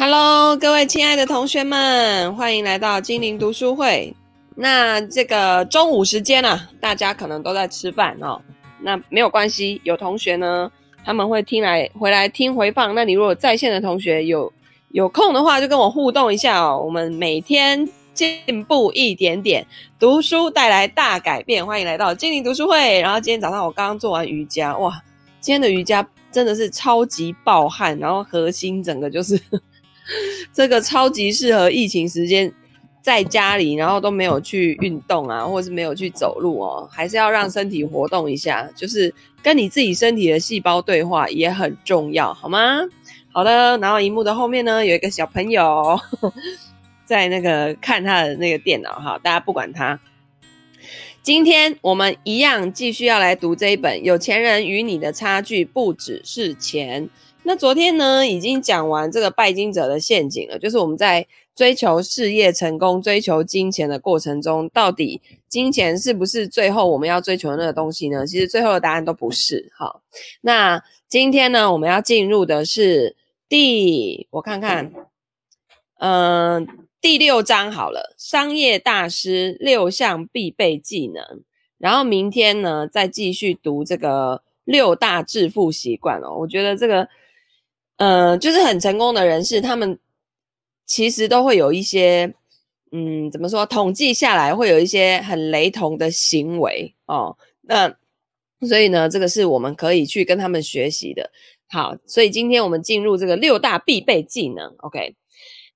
[0.00, 4.16] Hello，各位亲爱的同学们，欢迎来到精灵读书会。
[4.54, 8.40] 那这个中午时间啊，大家可能都在吃饭哦。
[8.80, 10.72] 那没有关系，有同学呢，
[11.04, 12.94] 他们会听来回来听回放。
[12.94, 14.50] 那你如果在线的同学有
[14.92, 16.82] 有空的话，就跟我互动一下哦。
[16.82, 19.66] 我们每天进步一点点，
[19.98, 21.64] 读书带来大改变。
[21.64, 22.98] 欢迎来到精灵读书会。
[23.02, 24.98] 然后今天早上我刚刚做完瑜伽，哇，
[25.42, 29.38] 今天的瑜伽真的是超级爆汗，然后核心整个就是。
[30.52, 32.52] 这个超级适合疫情时间
[33.00, 42.80] 在家里，然后都没有去运动啊，或者是没有去走路哦，还是要让身体活动一下，就是跟你自己身体的细胞对话也很重要，好吗？
[43.32, 45.98] 好的，然后荧幕的后面呢，有一个小朋友
[47.06, 50.00] 在那个看他的那个电脑哈，大家不管他。
[51.22, 57.04] 今天我们一样继续要来读这一本《有钱人与你的差距不只是钱》。
[57.42, 68.24] 那昨天呢，已经讲完这个拜金者的陷阱了，就是我们在追求事业成功、追求金钱的过程中，到底金钱是不是最后我们要追求的那个东西呢？
[68.26, 69.72] 其实最后的答案都不是。
[69.76, 70.02] 好，
[70.42, 73.16] 那今天呢，我们要进入的是
[73.48, 74.92] 第，我看看，
[75.98, 76.68] 嗯、
[77.00, 81.42] 第六章好了，商业大师六项必备技能。
[81.78, 86.36] 然后明天呢，再继续读这个六大致富习惯哦。
[86.38, 87.08] 我觉得这个。
[88.00, 89.98] 呃，就是很成功的人士，他们
[90.86, 92.32] 其实都会有一些，
[92.92, 93.66] 嗯，怎么说？
[93.66, 97.36] 统计下来会有一些很雷同的行为哦。
[97.60, 97.94] 那
[98.66, 101.30] 所以呢，这个是我们可以去跟他们学习的。
[101.68, 104.74] 好，所以今天我们进入这个六大必备技能。
[104.78, 105.14] OK，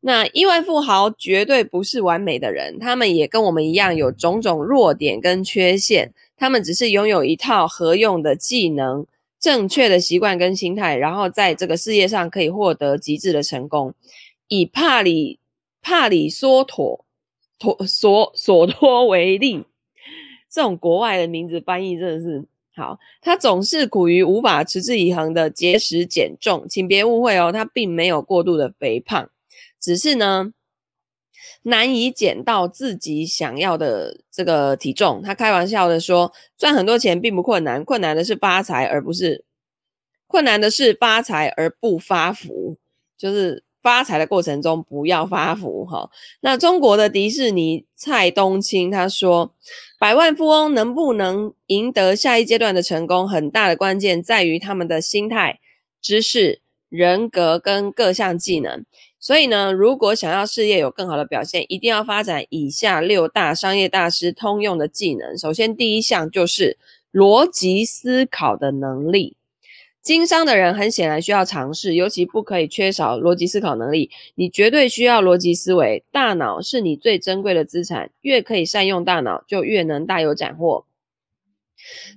[0.00, 9.06] 那亿万富豪绝对不是完美的人，他们也跟我们一样有种种弱点跟缺陷，他们只是拥有一套合用的技能。
[9.44, 13.92] 正确的习惯跟心态，然后在这个事业上可以获得极致的成功。
[14.48, 15.38] 以帕里
[15.82, 17.04] 帕里索托
[17.58, 19.66] 托索索托为例，
[20.50, 22.42] 这种国外的名字翻译真的是
[22.74, 22.98] 好。
[23.20, 29.28] 他总是苦于无法持之以恒的节食减重，请别误会哦，他并没有过度的肥胖，
[29.78, 30.54] 只是呢。
[31.62, 35.22] 难以减到自己想要的这个体重。
[35.22, 39.44] 他开玩笑的说：“赚很多钱并不困难，困难的是发财，而不是
[40.26, 42.76] 困难的是发财而不发福。
[43.16, 46.10] 就是发财的过程中不要发福。”哈，
[46.40, 49.54] 那中国的迪士尼蔡东青他说
[49.98, 55.60] ：“百万富翁能不能赢得下一阶段的成功，很大的关键在于他们的心态、
[56.02, 58.84] 知识、人格跟各项技能。”
[59.24, 65.38] 所以呢，如果想要事业有更好的表现，一定要发展以下六大商业大师通用的技能。
[65.38, 66.76] 首先，第一项就是
[67.10, 69.34] 逻辑思考的能力。
[70.02, 74.10] 经商的人很显然需要尝试，尤其不可以缺少逻辑思考能力。
[74.34, 80.84] 你绝对需要逻辑思维，大脑是你最珍贵的资产，越可以善用大脑，就越能大有斩获。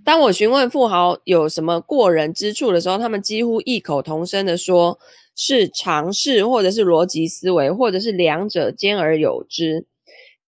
[0.04, 5.00] 当我询问富豪有什么过人之处的时候，他们几乎异口同声地说。
[5.38, 9.86] 是尝试，或者是逻辑思维，或者是两者兼而有之。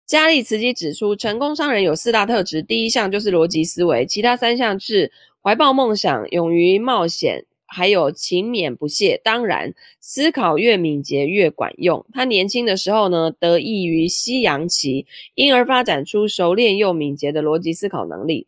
[0.06, 9.20] 加利茨基指出，成功商人有四大特质，第一项就是逻辑思维，其他三项是怀抱梦想、勇于冒险，还有勤勉不懈。
[9.22, 12.04] 当然，思考越敏捷越管用。
[12.12, 18.46] 他年轻的时候呢，得益于西洋棋，因而发展出熟练又敏捷的逻辑思考能力。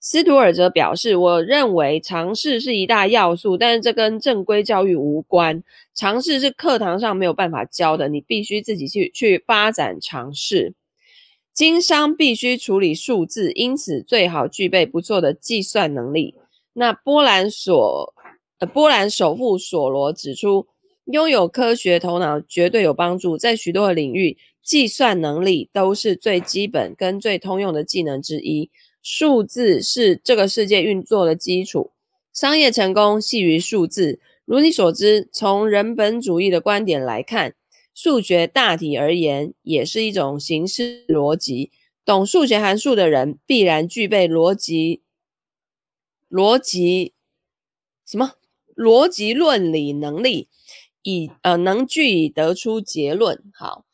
[0.00, 5.62] 斯图尔则表示：“我认为尝试是一大要素，但是这跟正规教育无关。
[5.94, 10.74] 尝试是课堂上没有办法教的，你必须自己去去发展尝试。
[11.52, 16.34] 经商必须处理数字，因此最好具备不错的计算能力。”
[16.74, 18.14] 那波兰所
[18.60, 20.68] 呃，波兰首富索罗指出，
[21.06, 28.70] 拥有科学头脑绝对有帮助，在许多的领域，计算能力都是最基本跟最通用的技能之一。
[29.10, 31.92] 数字是这个世界运作的基础，
[32.30, 34.20] 商业成功系于数字。
[34.44, 37.54] 如你所知，从人本主义的观点来看，
[37.94, 41.70] 数学大体而言也是一种形式逻辑。
[42.04, 45.00] 懂数学函数的人必然具备逻辑、
[46.28, 47.14] 逻辑
[48.06, 48.34] 什么
[48.76, 50.48] 逻辑论理能力，
[51.02, 53.42] 以呃能据以得出结论。
[53.54, 53.86] 好，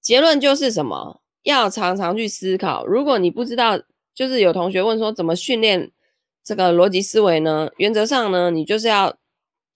[0.00, 1.22] 结论就是什么？
[1.44, 2.84] 要常常去思考。
[2.84, 3.80] 如果你不知道。
[4.16, 5.92] 就是有同学问说，怎么训练
[6.42, 7.68] 这个逻辑思维呢？
[7.76, 9.14] 原则上呢，你就是要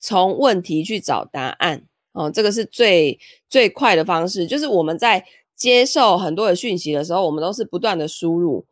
[0.01, 3.21] 从问题去找答案哦，这个是最
[3.51, 4.47] 最快的方式。
[4.47, 5.23] 就是我们在
[5.55, 8.65] 接受很多的讯息的时候，我们都是不断的输入，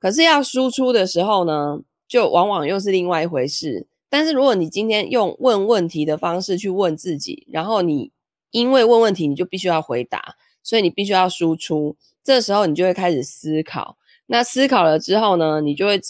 [0.00, 3.86] 可是要输出的时候呢，就往往又是另外一回事。
[4.10, 8.10] 但是如果你今天用问问题的方式去问自己，然后你
[8.50, 10.34] 因为问问题你就必须要回答，
[10.64, 11.94] 所以你必须要输出。
[12.24, 13.96] 这时候你就会开始思考。
[14.32, 16.00] 那思考了之后呢，你就会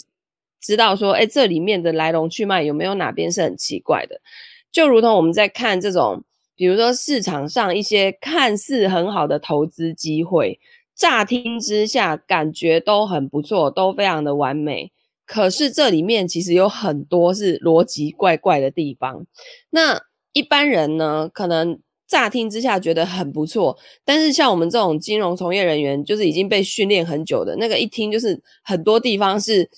[0.60, 4.20] 知道说，哎，这里面的来龙去脉有没有哪边是很奇怪的？
[4.70, 6.22] 就如同我们在看这种，
[6.54, 10.60] 比如说市场上一些看似很好的投资机会，
[10.94, 14.92] 乍听之下感觉都很不错，都非常的完美。
[15.26, 19.26] 可是这里面其实有很多是逻辑怪怪的地方。
[19.70, 20.00] 那
[20.32, 21.80] 一般人呢，可能
[22.12, 23.74] 乍听之下觉得很不错，
[24.04, 29.70] 但是像我们这种金融从业人员，就是已经被训练很久的那个，一听就是很多地方是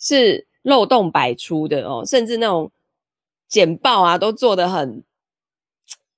[0.00, 2.72] 是漏洞百出的哦，甚至那种
[3.48, 5.04] 简报啊都做得很，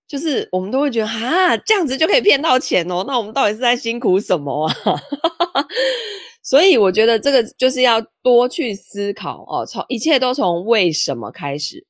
[0.07, 4.75] 就是我们都会觉得啊，这样子就可以骗到钱哦，那我们到底是在辛苦什么啊？
[6.43, 11.85] 所以我觉得这个就是要多去思考哦，从一切都从为什么开始、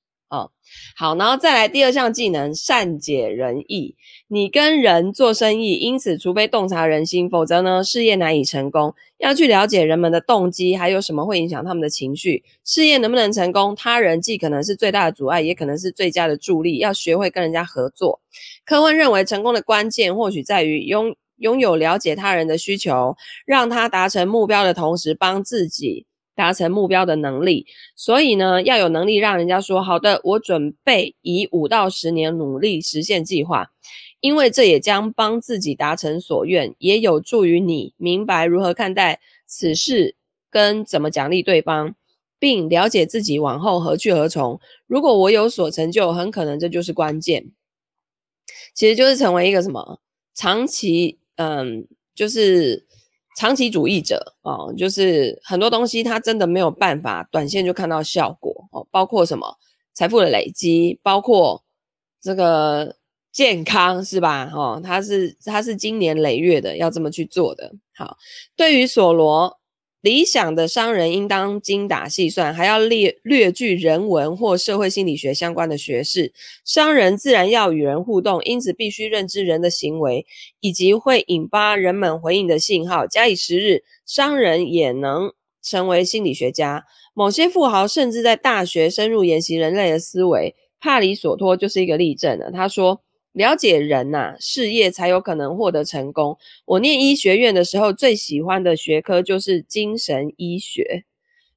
[0.96, 3.94] 好，然后再来第二项技能，善解人意。
[4.28, 8.94] 你跟人做生意，因此除非洞察人心，否则呢，事业难以成功。
[9.18, 16.78] 要去了解人们的动机，还有什么会影响他们的情绪，事业能不能成功，他人既可能是最大的阻碍，也可能是最佳的助力。
[16.78, 18.20] 要学会跟人家合作。
[18.64, 21.14] 科温认为，成功的关键或许在于拥。
[21.38, 23.16] 拥有了解他人的需求，
[23.46, 26.04] 让他达成目标的同时，帮自己
[26.38, 27.66] 达成目标的能力。
[27.96, 33.72] 所以呢，要有能力让人家说好的，我准备以五到十年努力实现计划，
[34.20, 40.14] 因为这也将帮自己达成所愿，也有助于你明白如何看待此事
[40.48, 41.96] 跟怎么奖励对方，
[42.38, 44.60] 并了解自己往后何去何从。
[44.86, 47.50] 如果我有所成就，很可能这就是关键。
[48.72, 50.00] 其实就是成为一个什么
[50.36, 51.18] 长期。
[51.40, 51.86] 嗯，
[52.16, 52.87] 就是
[53.38, 59.56] 长期主义者哦，就是很多东西他真的没有办法短线就看到效果哦，包括什么
[59.94, 61.62] 财富的累积，包括
[62.20, 62.96] 这个
[63.30, 64.50] 健康是吧？
[64.52, 67.72] 哦，他是他是经年累月的要这么去做的。
[67.94, 68.16] 好，
[68.56, 69.56] 对于索罗。
[70.08, 76.32] 理想的商人应当精打细算，还要略略具人文或社会心理学相关的学识。
[76.64, 80.24] 商人自然要与人互动，因此必须认知人的行为
[80.60, 83.06] 以及会引发人们回应的信号。
[83.06, 85.30] 假以时日，商人也能
[85.62, 86.86] 成为心理学家。
[87.12, 90.56] 某些富豪甚至在大学深入研习人类的思维。
[90.80, 92.50] 帕里索托就是一个例证了。
[92.50, 93.02] 他说。
[93.32, 96.36] 了解人呐、事业才有可能获得成功。
[96.64, 101.04] 我念医学院的时候，最喜欢的学科就是精神医学。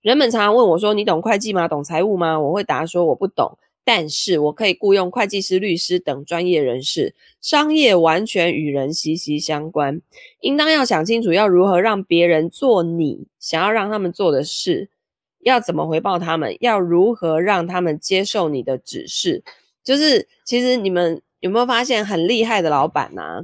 [0.02, 1.68] 人们常常问我说：“你懂会计吗？
[1.68, 7.16] 懂财务吗？”我会答说：“我不懂。”但是我可以雇佣会计师、律师等专业人士。
[7.42, 10.02] 商业完全与人息息相关，
[10.42, 14.90] 应当要想清楚要如何让别人做你想要让他们做的事，
[15.40, 19.44] 要怎么回报他们，要如何让他们接受你的指示。
[19.84, 21.22] 就是其实你们。
[21.42, 23.42] 有没有发现很厉害的老板呢、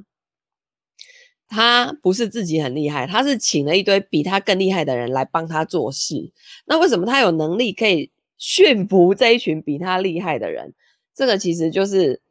[1.47, 6.31] 他不是自己很厉害，他是请了一堆比他更厉害的人来帮他做事。
[6.65, 10.73] 那为什么他有能力可以驯服这一群比他厉害的人？
[11.13, 12.21] 这个其实就是，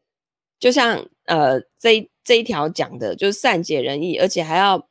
[0.59, 4.89] 就像呃这一这一条讲的，就是善解人意，而且还要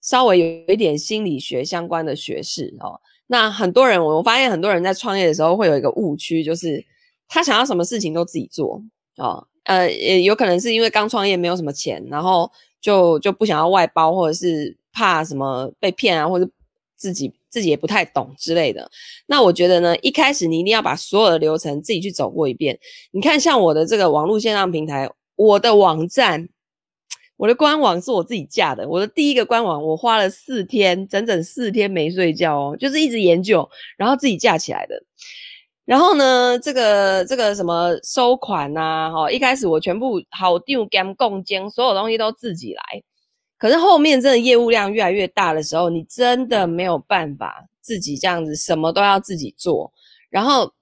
[0.00, 3.00] 稍微有一点心理学相关的学识哦。
[3.28, 6.84] 那很多人，我发现很多人在创业的时候会有一个误区，就是
[7.28, 8.82] 他想要什么事情都自己做
[9.18, 9.46] 哦。
[9.66, 12.50] 呃，也有可能是因为刚创业没有什么钱，然后
[12.80, 16.48] 就就不想要外包，或者是怕什么被骗啊，或者
[16.96, 18.88] 自己自己也不太懂之类的。
[19.26, 22.78] 那我觉得呢，一开始你一定要把所有的流程自己去走过一遍。
[23.10, 26.48] 你看，像我的这个网络线上平台，我的网站，
[27.36, 28.88] 我的官网是我自己架的。
[28.88, 35.02] 我的第一个官网，我花了四天，整整四天没睡觉哦，就是一直研究，然后自己架起来的。
[35.86, 42.82] 然后呢，这个这个什么收款呐、啊，哈，一开始我全部好丢兼共兼，所有东西都自己来。
[43.56, 49.90] 可是后面真的业务量越来越大的时候，你真的没有办法自己这样子什么都要自己做。
[50.28, 50.72] 然后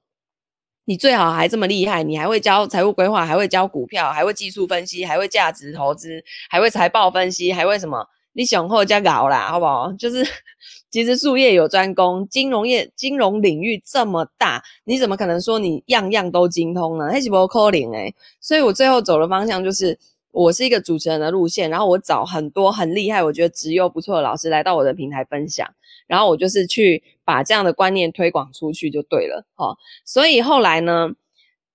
[0.87, 8.07] 你最好还这么厉害，你还会教财务规划，还会教股票，还会技术分析，还会价值投资，还会财报分析，还会什么？
[8.35, 9.93] 你想后加搞啦，好不好？
[9.99, 10.25] 就是
[10.91, 17.09] 其实术业有专攻，金融业金融领域这么大，你怎么可能说你样样都精通呢？
[17.11, 18.15] 还是不可能诶。
[18.41, 19.99] 所以我最后走的方向就是，
[20.31, 25.69] 我是一个主持人的路线，然后我找很多很厉害，我觉得职优不错的老师来到我的平台分享，
[26.07, 29.77] 然后我就是去把这样的观念推广出去就对了，齁。
[30.05, 31.11] 所以后来呢，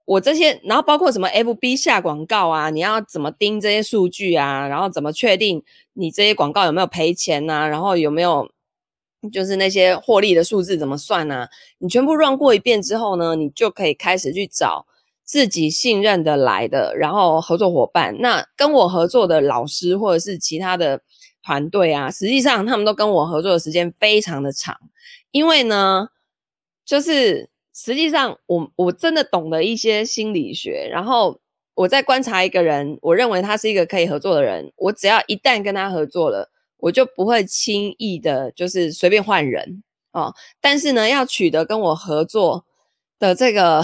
[0.09, 5.63] 我这些，然后包括什么 FB 下广告啊，你要怎么盯这些数据啊，然后怎么确定
[5.93, 8.49] 你这些广告有没有赔钱呐、然后有没有
[9.31, 11.47] 就是那些获利的数字怎么算呢、
[11.77, 14.87] 你全部 run 过一遍之后呢，你就可以开始去找
[15.23, 21.01] 自己信任的来的，然后合作伙伴，那跟我合作的老师或者是其他的
[21.43, 24.75] 团队啊，实际上他们都跟我合作的时间非常的长，
[25.29, 26.07] 因为呢，
[26.83, 31.39] 就是实际上我我真的懂得一些心理学，然后
[31.75, 40.33] 我在观察一个人，我认为他是一个可以合作的人，我只要一旦跟他合作了，我就不会轻易的，就是随便换人哦。
[40.59, 42.65] 但是呢，要取得跟我合作
[43.17, 43.83] 的这个。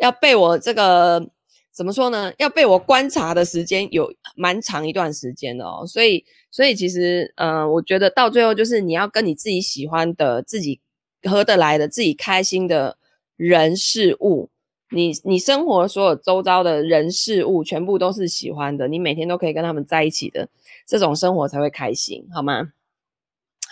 [0.00, 1.28] 要被我这个
[1.70, 2.32] 怎么说呢？
[2.38, 10.80] 要被我观察的时间有蛮长一段时间的哦，所以，所以其实，呃，我觉得到最后就是你要跟你自己喜欢的、自己
[11.28, 12.96] 合得来的、自己开心的
[13.40, 14.50] 人事物，
[14.90, 20.50] 你你生活所有周遭的人事物全部都是喜欢的，你每天都可以跟他们在一起的，
[20.86, 22.72] 这种生活才会开心，好吗？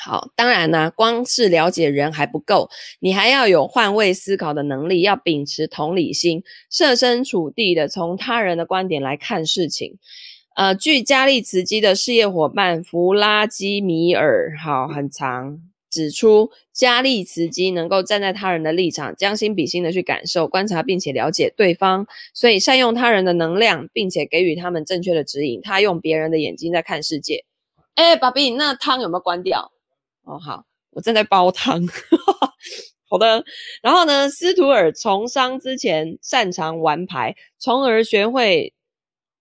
[0.00, 2.70] 好，当然呢，光是了解人还不够，
[3.00, 9.98] 你还要有换位思考的能力，要秉持同理心，设身处地的从他人的观点来看事情。
[10.56, 25.60] 呃，据加利茨基的事业伙伴弗拉基米尔，好，很长，指出加利茨基能够站在他人的立场，将心比心的去感受、观察，并且了解对方，所以善用他人的能量，并且给予他们正确的指引。
[25.62, 27.44] 他用别人的眼睛在看世界。
[27.94, 29.72] 哎，爸比，那汤有没有关掉？
[30.24, 31.82] 哦，好，我正在煲汤。
[33.10, 33.42] 好的，
[33.80, 38.74] 然后呢，斯图尔从商之前擅长玩牌，从而学会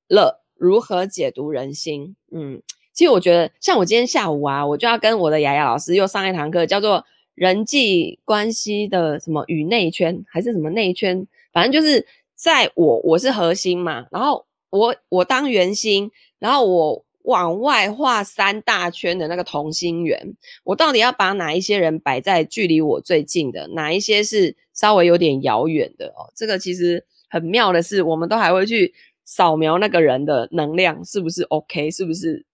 [0.08, 2.16] 了如何解读人心。
[2.32, 2.62] 嗯，
[2.98, 17.04] 其实我觉得，像我今天下午啊，我就要跟我的雅雅老师又上一堂课，叫做人际关系的什么与内圈，还是什么内圈，反正就是在我我是核心嘛，然后我我当圆心，然后我。
[17.28, 26.32] 往外画三大圈的那个同心圆，我到底要把哪一些人摆在距离我最近的，哪一些是稍微有点遥远的哦？
[26.34, 28.94] 这个其实很妙的是，我们都还会去
[29.26, 32.46] 扫描那个人的能量是不是 OK，是不是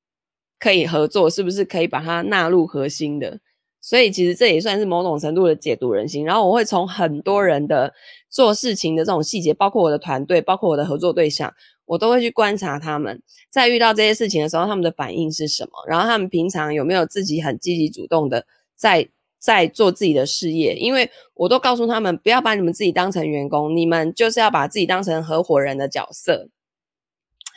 [0.63, 3.37] 可以合作，是不是可以把它纳入核心的。
[3.81, 6.23] 所以其实这也算是某种程度的解读人心。
[6.23, 7.93] 然后我会从很多人的
[8.29, 11.53] 做事情的这种细节，包括我的团队，包括我的合作对象。
[11.85, 15.71] 我都会去观察他们，在遇到这些事情的时候，他们的反应是什么？
[15.85, 19.05] 然后他们平常有没有自己很积极主动的在
[19.37, 20.75] 在做自己的事业？
[20.75, 26.47] 因为我都告诉他们，不要把你们自己当成员工，你们就是要把自己当成合伙人的角色。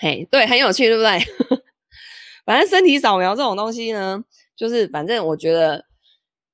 [0.01, 1.63] 嘿，对，很有趣，对不对？
[2.47, 4.25] 反正身体扫描这种东西呢，
[4.57, 5.85] 就是反正我觉得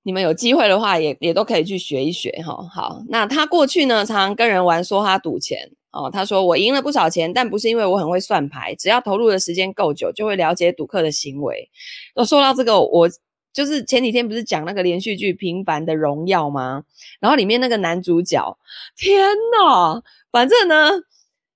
[0.02, 2.66] 你们有机会的话也，也都可以去学一学哈。
[2.74, 5.70] 好，那他过去呢，常常跟人玩，说他赌钱。
[5.92, 11.68] 哦，他说我赢了不少钱，但不是因为我很会算牌，只要投入的时间够久，就会了解赌客的行为。
[12.16, 13.06] 那说到这个，我
[13.52, 16.84] 就是前几天不是讲那个连续剧《平凡的荣耀》吗？
[17.20, 18.56] 然后里面那个男主角，
[18.96, 19.20] 天
[19.54, 20.92] 呐，反正呢，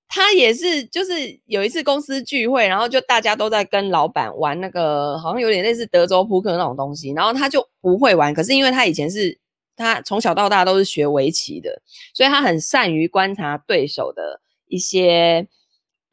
[0.09, 1.13] 他也是就是
[1.47, 9.39] 有一次公司聚会，然后就大家都在跟老板玩那个，好像有点类似德州扑克那种东西，然后他就不会玩，可是因为他以前是。
[9.79, 11.83] 他从小到大都是学围棋的，
[12.15, 15.47] 所以他很善于观察对手的一些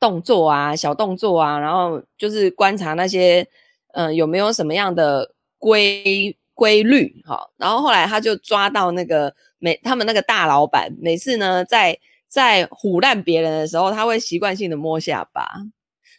[0.01, 3.47] 动作啊、小动作啊，然后就是观察那些
[3.93, 7.51] 嗯、有没有什么样的规规律哈。
[7.55, 11.97] 然后后来他就抓到那个每他们那个大老板每次呢在
[12.33, 15.47] 在唬烂别人的时候，他会习惯性的摸下巴，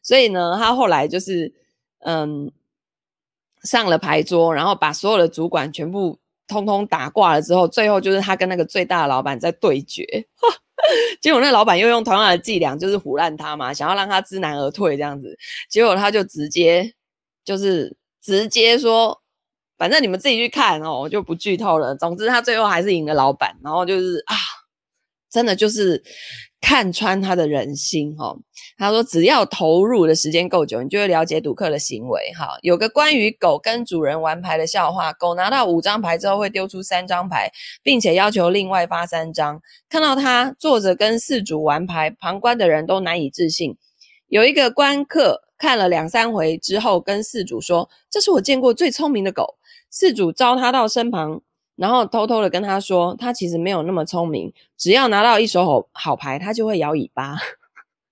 [0.02, 1.52] 所以呢他后来就是
[2.00, 2.52] 嗯
[3.62, 6.18] 上了牌桌，然后把所有的主管全部。
[6.46, 10.04] 通通打挂了之后，最后就是他跟那个最大的老板在对决，
[11.18, 15.34] 结果那老板又用同样的伎俩，就是唬烂他嘛，想要让他知难而退这样子。
[15.70, 16.92] 结果他就直接
[17.46, 19.22] 就是直接说，
[19.78, 21.96] 反正你们自己去看哦，我就不剧透了。
[21.96, 24.36] 总之他最后还是赢了老板，然后就是啊，
[25.34, 26.02] 真的就是。
[26.66, 28.34] 看穿他的人心，哈，
[28.78, 32.56] 他说只要投入的时间够久，你就会了解赌客的行为，哈。
[32.62, 37.50] 有个关于狗跟主人玩牌的笑话，狗拿到五张牌之后会丢出三张牌，
[37.82, 39.60] 并且要求另外发三张。
[39.90, 43.76] 看到他坐着跟四主玩牌，旁观的人都难以置信。
[44.28, 49.56] 有一个观客看了两三回之后，跟四主说：“这是我见过最聪明的狗。”
[49.92, 51.42] 四主招他到身旁。
[51.76, 57.36] 然后偷偷的跟他说，他其实没有那么聪明，只要拿到一手好好牌，他就会摇尾巴，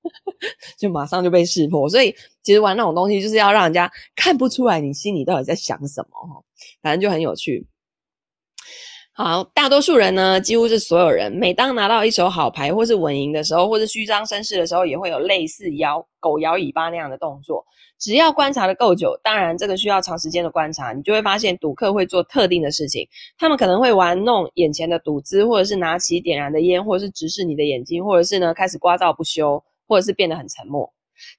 [0.78, 1.88] 就马上就被识破。
[1.88, 6.44] 所以其实玩那种东西，就是要让人家看不出来你心里到底在想什么，
[6.82, 7.66] 反正就很有趣。
[9.14, 17.62] 好，大多数人呢，几乎是所有人，每当拿到一手好牌或是稳赢的时候，或是虚张声势的时候，也会有类似摇狗摇尾巴那样的动作。
[18.00, 23.06] 只要观察得够久，当然这个需要长时间的观察，你就会发现赌客会做特定的事情。
[23.36, 30.90] 他们可能会玩弄眼前的赌资，或者是拿起点燃的烟，或者是直视你的眼睛，或者是呢开始聒噪不休，或者是变得很沉默。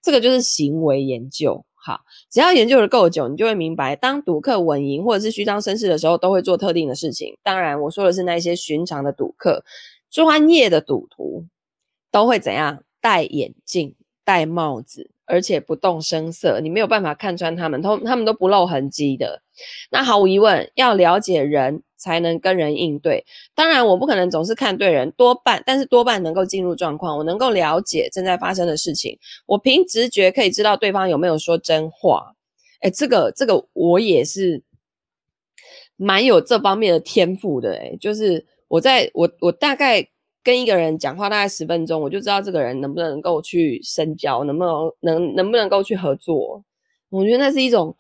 [0.02, 1.66] 这个就是行为研究。
[1.86, 2.00] 好，
[2.32, 7.38] 只要研究的够久，你就会明白，当赌客稳赢或者是虚张声势的时候，都会做特定的事情。
[7.44, 9.66] 当然，我说的是那些寻常的赌客，
[10.10, 11.46] 专业的赌徒
[12.10, 12.84] 都会怎样？
[13.02, 19.42] 戴眼镜、戴帽子，而且不动声色，你没有办法看穿他们，都他们都不露痕迹的。
[19.92, 21.84] 那毫无疑问，要了解人。
[22.04, 23.26] 才能跟人应对。
[23.56, 29.18] 当然，我不可能总是看对人，多半，但是多半能够进入状况，我能够了解正在发生的事情。
[29.46, 32.34] 我凭直觉可以知道对方有没有说真话。
[32.82, 34.62] 诶，这个这个我也是
[35.96, 37.72] 蛮有这方面的天赋的。
[37.72, 40.06] 诶，就是我在我我大概
[40.44, 46.64] 跟一个人讲话大概十分钟，我就知道这个人能不能够去深交，能不能能能不能够去合作。
[47.10, 47.96] 我觉得那是一种。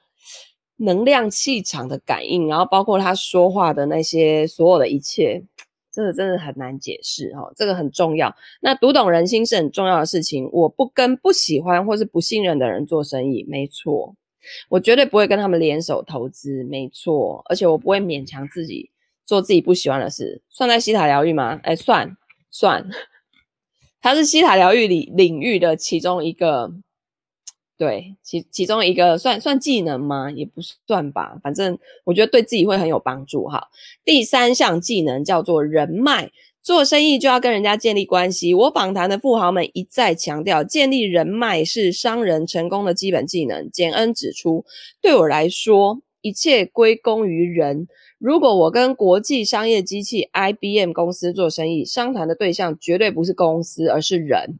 [0.77, 5.41] 能量气场的感应，然后包括他说话的那些所有的一切，
[5.91, 8.35] 这个真的很难解释哈，这个很重要。
[8.59, 10.49] 那读懂人心是很重要的事情。
[10.51, 14.15] 我不跟不喜欢或是不信任的人做生意，没错。
[14.67, 17.43] 我绝对不会跟他们联手投资，没错。
[17.45, 18.89] 而且我不会勉强自己
[19.27, 20.41] 做自己不喜欢的事。
[20.49, 21.59] 算在西塔疗愈吗？
[21.63, 22.17] 哎，算
[22.53, 22.87] 算，
[23.99, 26.71] 它是西塔疗愈里领域的其中一个。
[27.75, 30.31] 对，其其中一个算算技能吗？
[30.31, 33.67] 也不算吧，反正我觉得对自己会很有帮助哈。
[34.05, 36.31] 第三项技能叫做人脉，
[36.61, 38.53] 做生意就要跟人家建立关系。
[38.53, 43.69] 我访谈的富豪们一再强调，建立人脉是商人成功的基本技能。
[43.71, 44.63] 简恩指出，
[45.01, 47.87] 对我来说，一切归功于人。
[48.17, 54.57] 如果我跟国际商业机器 IBM 公司做生意，商谈的对象绝对不是公司，而是人。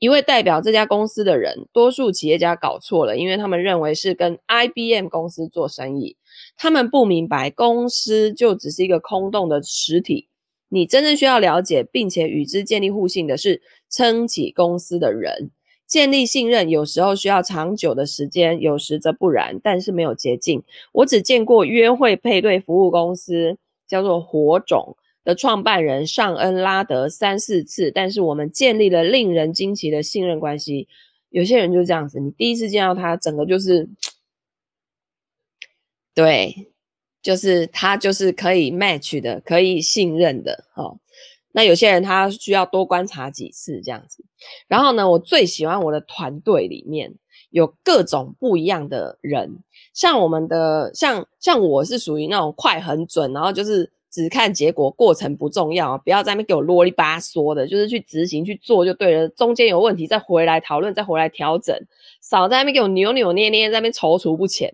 [0.00, 6.16] 一位代表这家公司的人，多数企业家搞错了，因为他们认为是跟 IBM 公司做生意，
[6.56, 10.28] 他们不明白公司就只是一个空洞的实体。
[10.68, 15.52] 你真正需要了解并且与之建立互信的是撑起公司的人。
[15.94, 20.60] 建立信任有时候需要长久的时间，有时则不然，但是没有捷径。
[20.90, 24.96] 我只见过约会配对服务公司，叫做火种。
[25.22, 30.88] 的创办人尚恩拉德三四次，但是我们建立了令人惊奇的信任关系。
[31.30, 33.88] 有些人就这样子，你第一次见到他，整个就是，
[36.12, 36.72] 对，
[37.22, 40.64] 就是他就是可以 match 的，可以信任的。
[40.74, 40.98] 哦，
[41.54, 44.22] 那有些人他需要多观察几次这样子。
[44.68, 47.14] 然后呢，我最喜欢我的团队里面
[47.50, 49.60] 有各种不一样的人，
[49.94, 53.90] 像我们的，像像我是属于那种快很准，然后就是。
[54.14, 55.98] 只看结果，过程不重要。
[55.98, 59.28] 不要在那边给我啰里吧嗦的，就是去执行去做就对了。
[59.30, 61.76] 中间有问题再回来讨论，再回来调整，
[62.22, 64.72] 少在那边给我扭扭捏捏，在那边踌躇不前。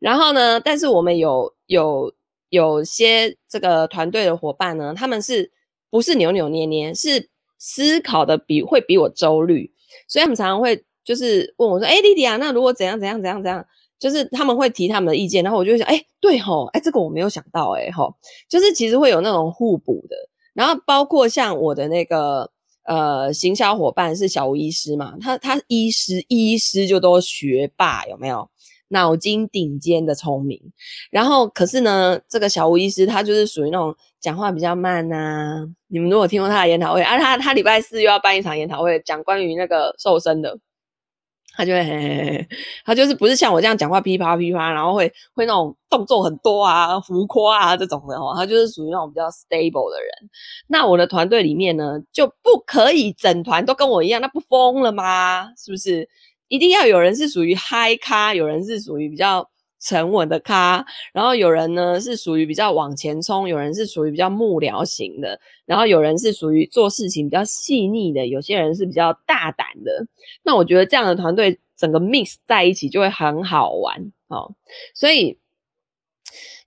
[0.00, 2.12] 然后呢，但是我们有有
[2.48, 5.48] 有些这个团队的伙伴呢，他们是
[5.90, 9.72] 不是扭扭捏捏，是思考的比会比我周虑，
[10.08, 13.64] 所以他们常常会就是问我说：“哎，莉迪亚，那如果怎样怎样怎样怎样？”
[13.98, 18.14] 就是他们会提他们的意见，然后我就想，哎，对吼，哎，这个我没有想到，哎吼，
[18.46, 20.16] 就是其实会有那种互补的。
[20.52, 22.50] 然后包括像我的那个
[22.84, 28.46] 呃行销伙伴是小吴医师嘛，他他医师医师就都学霸，有没有？
[28.88, 30.60] 脑筋顶尖的聪明。
[31.10, 35.66] 然后可是呢，这个小吴医师他就是属于那种讲话比较慢呐。
[35.88, 40.58] 你们如果听过他的研讨会，啊，他他礼拜四又要办一场研讨会，讲关于那个瘦身的。
[41.58, 42.48] 他就会嘿嘿嘿，
[42.84, 50.10] 他就是不是像我这样讲话噼啪噼啪，然后会会那种动作很多啊、浮夸啊这种的哦，他就是属于那种比较 stable 的人。
[50.66, 55.48] 那我的团队里面呢，就不可以整团都跟我一样，那不疯了吗？
[55.56, 56.06] 是不是？
[56.48, 59.48] 一定要有人是属于嗨咖，有人是属于比较。
[59.78, 70.04] 沉稳的咖，然后有人呢是属于比较往前冲，有人是属于比较幕僚型的，然后有人是属于做事情比较细腻的，有些人是比较大胆的。
[70.42, 74.56] 那我觉得这样的团队整个 mix 在一起就会很好玩哦。
[74.94, 75.38] 所以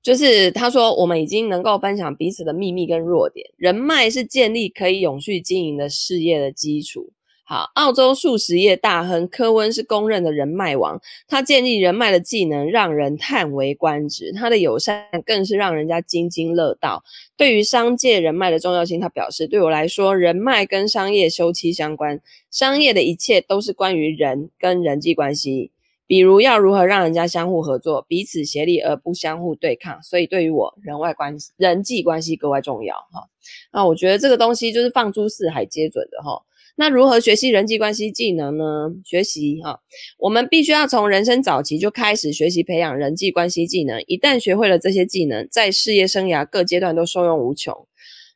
[0.03, 7.11] 就是他说，我们已经能够分享彼此的秘密跟弱点，人脉是建立可以永续经营的事业的基础。
[7.49, 17.03] 好，澳洲速食业大亨科温是公认的人脉王，他建立人脉的技能让人叹为观止，他的友善更是让人家津津乐道。
[17.35, 25.71] 对于商界人脉的重要性，他表示：对我来说，人脉跟商业休戚相关，商业的一切都是关于人跟人际关系。
[26.05, 29.99] 比如要如何让人家相互合作，彼此协力而不相互对抗。
[30.03, 33.27] 所以对于我，人外关系、人际关系格外重要哈。
[33.73, 36.43] 那我觉得这个东西就是放诸四海皆准的哈。
[36.79, 38.89] 那如何学习人际关系技能呢？
[39.03, 39.81] 学习哈，
[40.17, 44.01] 我们必须要从人生早期就开始学习培养人际关系技能。
[44.07, 47.85] 一旦学会了这些技能，在事业生涯各阶段都受用无穷。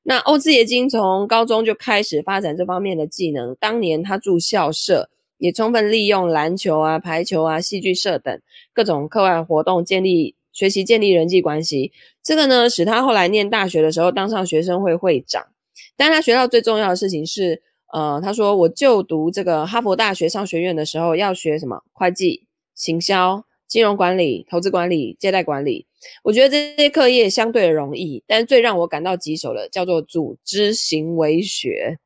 [0.03, 3.55] 那欧兹耶金从高中就开始发展这方面的技能。
[3.61, 8.37] 当年他住校舍，也充分利用篮球啊、排球啊、戏剧社等
[8.73, 11.93] 各种课外活动，建立学习建立人际关系。
[12.21, 15.47] 这个呢，使他后来念大学的时候当上学生会会长。
[15.95, 17.61] 但他学到最重要的事情是。
[17.93, 25.85] 呃，他说我就读这个哈佛大学商学院的时候，要学什么会计、行销、金融管理、投资管理、借贷管理。
[26.23, 31.99] 我觉得这些课业相对的容易，但最让我感到棘手的叫做组织行为学。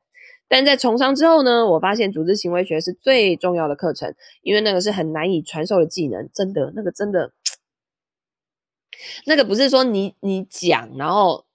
[0.46, 7.32] 但在从商之后呢，我发现组织行为学是最重要的课程，因为那个是很难以传授的技能，真的，那个真的，
[9.24, 11.46] 那个不是说你你讲，然后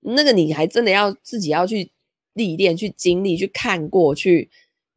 [0.00, 1.92] 那个你还真的要自己要去。
[2.34, 4.50] 历练去经历去看过去，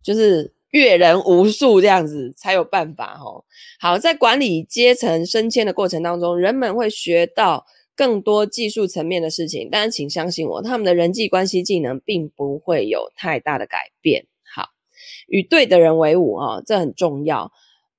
[0.04, 3.44] 就是阅人无数这样子才有办法哦。
[3.80, 7.66] 好，在管理阶层升迁的过程当中，人们会学到
[7.96, 14.26] 更多技术层面的事情，但是请相信我，他们的人际关系技能并不会有太大的改变。
[14.54, 14.70] 好，
[15.28, 17.52] 与对的人为伍啊，这很重要。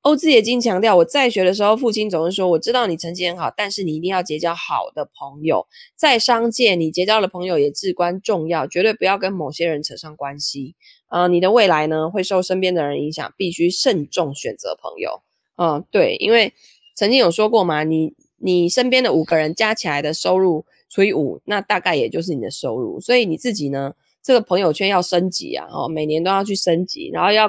[0.04, 5.66] 欧兹也经强调，我在学的时候，父亲总是说：“我知道你成绩很好，但是你一定要结交好的朋友。
[5.96, 10.74] 在商界，你结交的朋友也至关重要，绝对不要跟某些人扯上关系。
[11.08, 15.22] 呃，你的未来呢，会受身边的人影响，必须慎重选择朋友。
[15.56, 16.52] 嗯、呃，对，因为
[16.94, 23.00] 曾经有说过嘛，你你身边的五个人加起来的收入除以五，那大概也就是你的收入。
[23.00, 27.46] 所以你自己呢，这个朋友圈要升级啊，哦，每年都要去升级，然后要，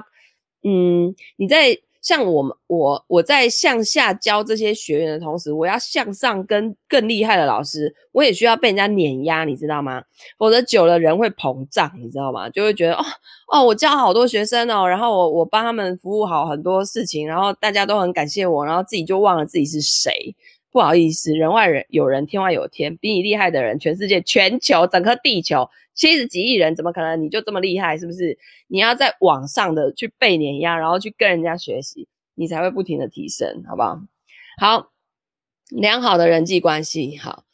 [0.64, 1.78] 嗯，你在。
[2.06, 10.04] 像我们，我我在向下教这些学员的同时，我要向上跟更厉害的老师，我也需要被人家碾压，你知道吗？
[10.38, 12.48] 否则久了人会膨胀，你知道吗？
[12.52, 13.04] 就会觉得哦
[13.52, 20.36] 哦，我教好多学生哦，然后我我帮他们服务好很多事情，然后大家都很感谢我，然后自己就忘了自己是谁。
[20.76, 27.98] 不好意思，人外人有人，天外有天，比你厉害的人，全世界、全球、整个地球七十几亿人，怎么可能你就这么厉害？
[27.98, 28.38] 是不是？
[28.68, 34.02] 你要在网上的去被碾压，然后去跟人家学习，你才会不停的提升，好不好？
[34.60, 34.92] 好，
[35.70, 37.46] 良好的人际关系，好。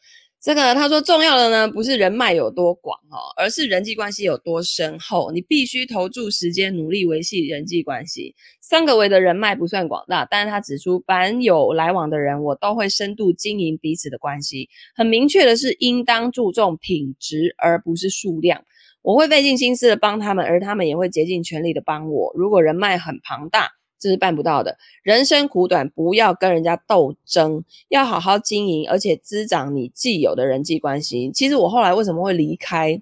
[0.42, 5.32] 这个他说重要的呢，不是人脉有多广哦，而是人际关系有多深厚。
[5.32, 8.34] 你必须投注时间，努力维系人际关系。
[8.60, 14.68] 桑格维的人脉不算广大，但是他指出，凡有来往的人，我都会深度经营彼此的关系。
[14.96, 18.64] 很明确的是，应当注重品质，而不是数量。
[19.04, 22.32] 我会费尽心思的帮他们，而他们也会竭尽全力的帮我。
[22.36, 23.70] 如果人脉很庞大，
[24.02, 24.78] 这是办不到的。
[25.04, 31.32] 人生苦短，不要跟人家斗争，要好好经营，而且滋长你既有的人际关系。
[31.32, 33.00] 其实我后来为什么会离开，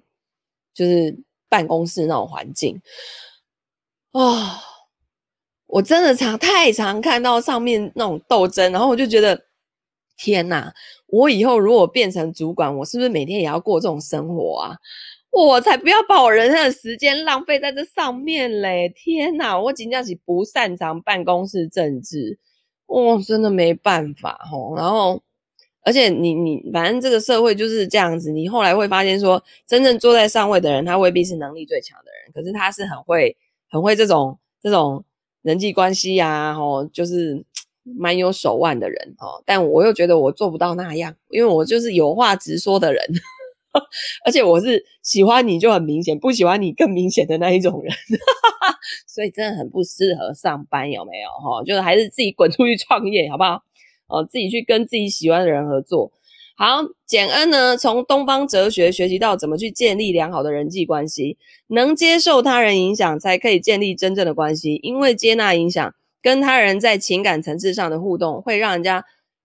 [0.74, 2.80] 就是办公室那种环境
[4.12, 4.60] 啊、哦？
[5.66, 9.40] 我真的常太常看到上面那种斗争，然后我就觉得
[10.16, 10.74] 天哪！
[11.06, 14.76] 我以后如果变成主管，我是不是每天也要过这种生活啊？
[15.30, 18.92] 我才不要把我人生的时间浪费在这上面嘞！
[18.94, 22.38] 天哪，我真的是不擅长办公室政治，
[22.86, 24.74] 我、哦、真的没办法吼。
[24.76, 25.22] 然后，
[25.82, 33.36] 而且你你反正这个社会就是这样子，你后来会发现说，真正坐在上位的人，他未必是能力最强的人，可是他是很会
[33.68, 35.04] 很会这种这种
[35.42, 37.44] 人际关系呀，吼，就是
[37.84, 39.40] 蛮有手腕的人哦。
[39.46, 43.00] 但我又觉得我做不到那样，因为我就是有话直说的人。
[44.24, 47.94] 而且我是喜欢你就很明显，不喜欢你更明显的那一种人，
[49.06, 51.28] 所以真的很不适合上班，有没有？
[51.42, 53.62] 哈，就是还是自己滚出去创业，好不好？
[54.08, 56.12] 哦，自己去跟自己喜欢的人合作。
[56.56, 64.80] 好，简恩呢，从东方哲学学习到怎么去建立良好的人际关系，能接受他人影响，才可以建立真正的关系。
[64.82, 69.04] 因为接纳影响，跟他人在情感层次上的互动，会让人家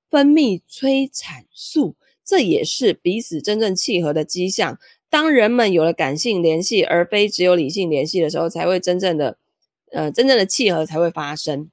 [0.10, 1.96] 分泌催产素。
[2.26, 4.80] 这也是彼此真正契合的迹象。
[5.10, 9.38] 当人们有了感性联系，而非只有理性联系的时候，才会真正的，
[9.92, 11.70] 呃，真正的契合才会发生。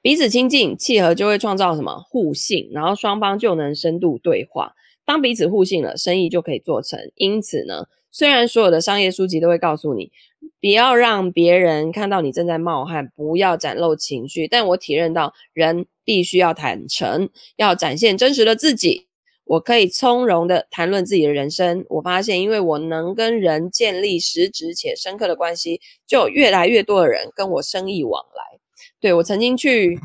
[0.00, 4.74] 彼此亲近、契合，就会创造什么互信，然后双方就能深度对话。
[5.04, 6.98] 当彼此互信了，生意就可以做成。
[7.16, 10.12] 因此呢，虽然所有的商业书籍都会告诉你，
[10.60, 19.08] 不要让别人看到你正在冒汗，不要展露情绪，但我体认到，人必须要坦诚，要展现真实的自己。
[19.50, 21.84] 我可以从容的谈论自己的人生。
[21.88, 28.60] 我发现，因为我能跟人建立实质且深刻的关系，就有越来越多的人跟我生意往来。
[29.00, 29.98] 对，我曾经去，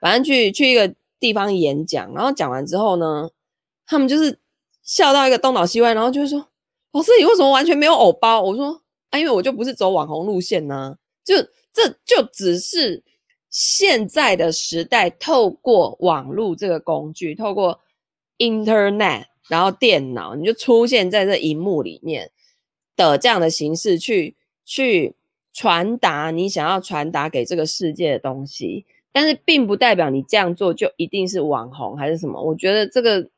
[0.00, 3.28] 反正去去一个地方演讲，然后讲完之后呢，
[3.86, 4.38] 他们就是
[4.82, 6.48] 笑到一个东倒西歪，然后就是说
[6.92, 11.34] ：“老师，你为什么完全没有偶包？”我说：“啊，因为我就不是走网红路线呢、就
[11.74, 13.04] 这就只是
[13.50, 17.78] 现在的时代，透过网络这个工具，透过
[18.38, 22.30] Internet，然后电脑，你就出现在这荧幕里面
[22.96, 25.14] 的这样的形式去去
[25.52, 33.28] 传达你想要传达给这个世界的东西。”但是并不代表你这样做就一定是网红还是什么，我觉得这个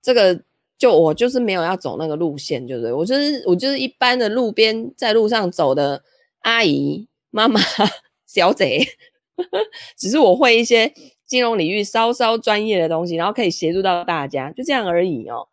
[0.00, 0.40] 这个
[0.78, 2.92] 就我就是没有要走那个路线，就是？
[2.94, 6.02] 我就是我就是一般的路边在路上走的
[6.40, 7.60] 阿姨、妈妈、
[8.24, 8.78] 小姐，
[9.98, 10.90] 只是我会一些
[11.32, 15.48] 金融领域稍稍专业的东西，然后可以协助到大家，就这样而已哦。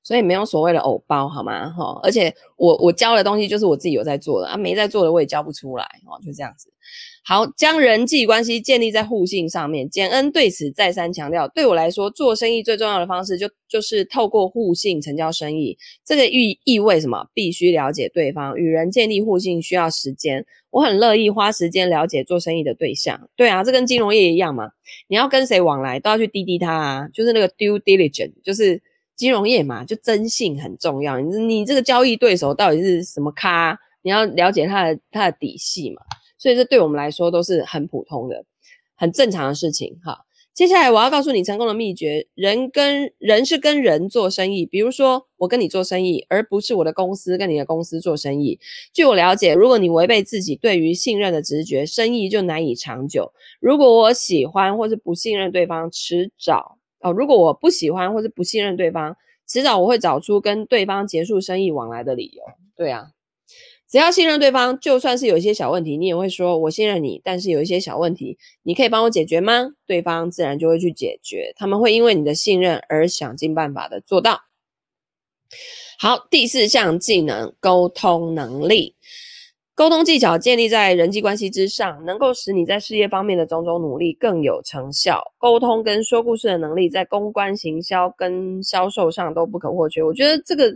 [0.00, 1.70] 所以没有所谓的偶包，好吗？
[1.70, 6.72] 哈，而且我我教的东西就是我自己有在做的啊，没在做的我也教不出来哦，就这样子。
[7.26, 9.88] 好，将人际关系建立在互信上面。
[9.88, 15.78] 简恩对此再三强调，对我来说，做生意最重要的方式就就是透过互信成交生意。
[16.04, 17.26] 这个意意味什么？
[17.32, 20.44] 必须了解对方，与人建立互信需要时间。
[20.70, 23.28] 我很乐意花时间了解做生意的对象。
[23.36, 24.68] 对啊，这跟金融业一样嘛，
[25.08, 28.82] 你要跟谁往来都要去滴滴他啊，就是那个 due diligence，就是。
[29.16, 31.20] 金融业嘛，就征信很重要。
[31.20, 33.78] 你你这个交易对手到底是什么咖？
[34.02, 36.02] 你要了解他的他的底细嘛。
[36.44, 38.44] 所以这对我们来说都是很普通的、
[38.94, 39.98] 很正常的事情。
[40.04, 44.66] 哈，接下来我要告诉你成功的秘诀：人跟人是跟人做生意。
[44.66, 48.60] 比如说我跟你做生意，而不是我的公司跟你的公司做生意。
[48.92, 53.32] 据我了解，如果你违背自己对于信任的直觉，生意就难以长久。
[53.58, 56.76] 如果我喜欢或是不信任对方，迟早。
[57.00, 59.16] 哦，如果我不喜欢或是不信任对方，
[59.48, 62.42] 迟早我会找出跟对方结束生意往来的理由。
[62.76, 63.08] 对啊，
[63.88, 69.68] 只要信任对方，就算是有一些小问题，你也会说我信任你，但是有一些小问题，你可以帮我解决吗？
[69.86, 74.40] 对方自然就会去解决，他们会因为你的信任而想尽办法的做到。
[75.98, 78.96] 好，第四项技能，沟通能力。
[79.76, 85.20] 沟通技巧建立在人际关系之上，能够使你在事业方面的种种努力更有成效。
[85.36, 90.00] 沟通跟说故事的能力，在公关、行销跟销售上都不可或缺。
[90.00, 90.70] 我觉得这个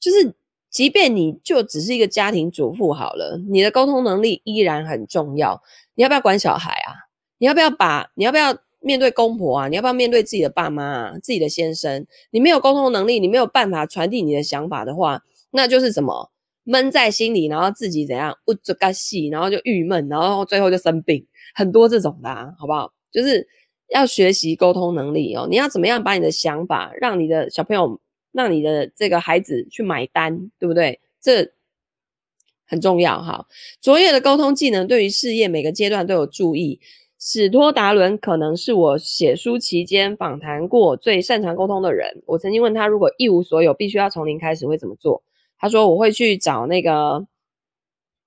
[0.00, 0.34] 就是，
[0.70, 5.60] 即便你就只是一个家庭主妇好了，你的沟通能力依然很重要。
[5.94, 6.94] 你要不要管小孩啊？
[7.38, 8.10] 你要不要把？
[8.14, 9.68] 你要不要面对公婆啊？
[9.68, 11.14] 你要不要面对自己的爸妈啊？
[11.22, 12.06] 自己的先生？
[12.30, 16.30] 你没有沟通能力，你没有办法传递你的想法的话，那就是什么？
[16.64, 22.92] 闷在心里，然后自己怎样，不就干戏，然后就郁闷，然后最后就生病，很多这种的，好不好？
[23.10, 23.44] 就是
[23.88, 25.48] 要学习沟通能力哦。
[25.50, 27.98] 你要怎么样把你的想法，让你的小朋友，
[28.32, 31.00] 让你的这个孩子去买单，对不对？
[31.20, 31.52] 这
[32.66, 33.46] 很重要哈。
[33.80, 36.80] 卓越的沟通技能对于事业每个阶段都有助益。
[37.18, 42.22] 史托达伦可能是我写书期间访谈过最擅长沟通的人。
[42.24, 45.22] 我曾经问他，如果一无所有，必须要从零开始，会怎么做？
[45.58, 47.26] 他说：“我会去找那个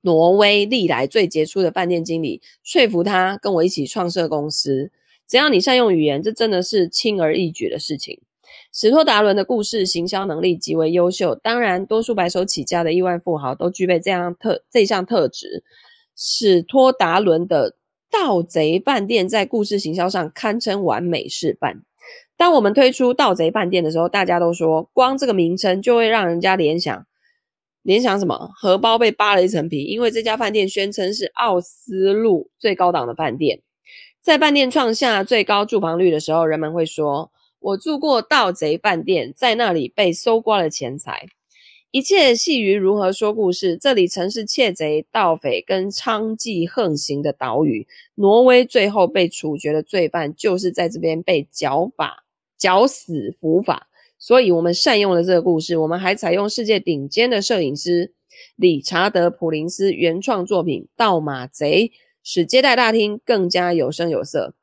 [0.01, 4.91] 挪威历来最杰出的饭店经理，说服他跟我一起创设公司。
[5.27, 8.19] 只要你善用语言，这真的是轻而易举的事情。”
[8.75, 15.63] 史托达伦的故事行销能力极为优秀，当然，多数白手起家的亿万富豪都具备这样特这项特质。
[16.15, 17.75] 史托达伦的
[18.09, 21.83] 盗贼饭店在故事行销上堪称完美示范。
[22.35, 27.05] 当我们推出盗贼饭店的时候，大家都说，光这个名称就会让人家联想。
[27.83, 28.49] 联想什么？
[28.55, 33.61] 荷包被扒了一层皮，因为这家饭店宣称是奥斯陆最高档的饭店。
[34.19, 37.31] 在饭店创下最高住房率的时候，人们会说
[37.63, 41.25] ：“我住过盗贼饭店，在那里被搜刮了钱财。”
[41.91, 43.77] 一切系于如何说故事。
[43.77, 47.87] 这里曾是窃贼、盗匪跟娼妓横行的岛屿。
[48.15, 52.25] 挪威最后被处决的罪犯，就是在这边被绞法、
[52.57, 53.87] 绞死伏法。
[54.17, 55.77] 所以，我们善用了这个故事。
[55.77, 58.11] 我们还采用世界顶尖的摄影师
[58.55, 61.87] 理查德·普林斯原创作品《盗马贼》，
[62.23, 64.55] 使接待大厅更加有声有色。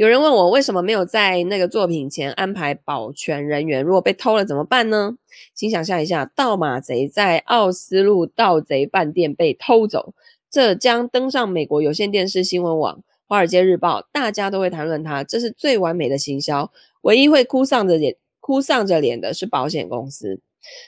[0.00, 3.84] 有人问我为什么没有在那个作品前安排保全人员？
[3.84, 5.14] 如果被偷了怎么办呢？
[5.54, 10.14] 请想象一下，盗马贼在奥斯陆盗贼饭店被偷走，
[10.50, 12.96] 这将登上美国有线电视新闻网
[13.28, 15.22] 《华尔街日报》，大家都会谈论它。
[15.22, 16.72] 这是最完美的行销。
[17.02, 20.40] 唯一会哭丧着脸、哭丧着脸的是保险公司。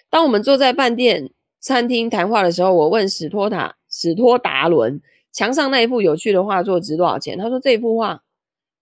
[0.09, 1.29] 当我们坐在饭店、
[1.61, 7.37] 餐厅谈话的时候，我问史托塔、史托达伦，墙上那一幅有趣的画作值多少钱？
[7.37, 8.23] 他说这幅画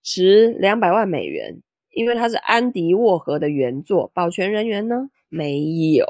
[0.03, 1.61] 值两百万美元，
[1.93, 4.11] 因为它是安迪沃荷的原作。
[4.15, 5.11] 保全人员呢？
[5.29, 6.07] 没有。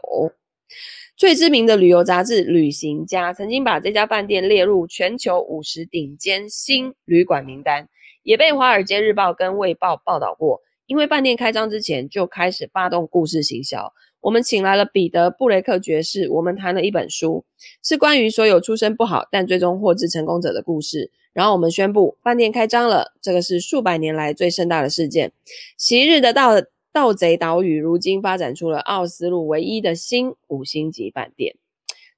[1.16, 7.88] 最知名的旅游杂志《旅行家》曾经把这家饭店列入全球五十顶尖新旅馆名单，
[8.22, 10.60] 也被《华尔街日报》跟《卫报》报道过。
[10.86, 17.44] 因为饭店开张之前就开始发动故事行销，我们请来了彼得·布雷克爵士，我们谈了一本书，
[17.84, 21.10] 是关于所有出身不好但最终获致成功者的故事。
[21.32, 25.32] 然后我们宣布饭店开张了，这个是数百年来最盛大的事件。
[25.78, 26.50] 昔日的盗
[26.92, 31.54] 盗贼岛屿，如今发展出了奥斯陆唯一的新五星级饭店，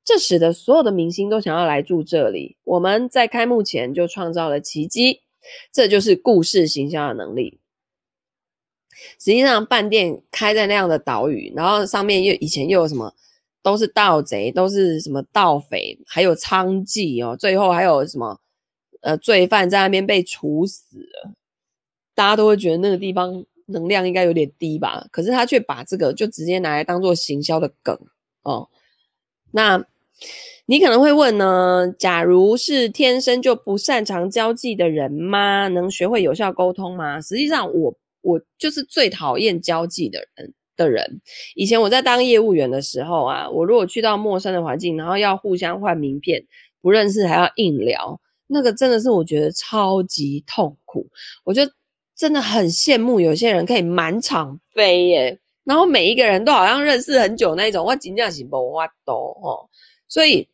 [0.02, 2.56] 这使得所有的明星都想要来住这里。
[2.64, 5.20] 我们在开幕前就创造了奇迹，
[5.70, 7.58] 这就是故事行销的能力。
[9.18, 13.12] 实际上，饭店开在那样的岛屿，然后上面又以前又有什么，
[13.62, 18.38] 都是盗贼，都是什么盗匪，还有娼妓哦，最后还有什么？
[19.02, 21.32] 呃，罪犯在那边被处死了，
[22.14, 25.06] 大家都会觉得那个地方能量应该有点低吧？
[25.10, 27.98] 可是他却把这个就直接拿来当做行销的梗
[28.42, 28.68] 哦。
[29.50, 29.84] 那
[30.66, 31.92] 你可能会问呢？
[31.98, 35.68] 假如是天生就不擅长交际的人吗？
[35.68, 37.20] 能学会有效沟通吗？
[37.20, 41.20] 实际上我，我就是最讨厌交际的人的人。
[41.56, 46.44] 以前我在当业务员的时候啊，我如果去到陌生的环境，然后要互相换名片，
[46.80, 48.20] 不认识还要硬聊。
[48.52, 51.06] 那个真的是我觉得超级痛苦，
[51.44, 51.62] 我就
[52.14, 59.68] 真的很羡慕有些人可以满场飞耶，然后每一个人都好像认识很久那种，我真的是没办法哦。
[60.06, 60.48] 所以